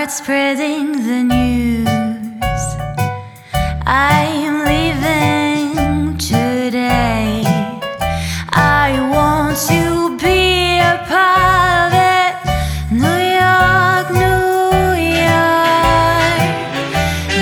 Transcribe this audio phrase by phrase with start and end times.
[0.00, 1.86] start spreading the news.
[3.86, 7.42] I am leaving today.
[8.48, 12.34] I want to be a part of it.
[13.04, 14.94] New York, New
[15.28, 16.48] York.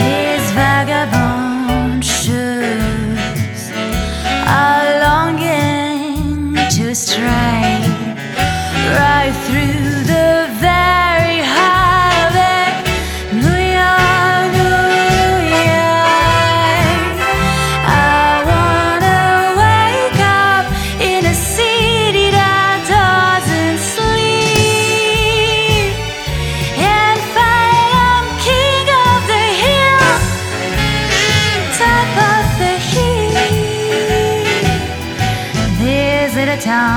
[0.00, 3.62] These vagabond shoes
[4.48, 7.89] are longing to stray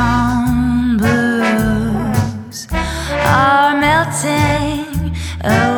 [0.04, 5.73] town blues are melting away.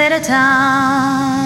[0.00, 1.39] little town.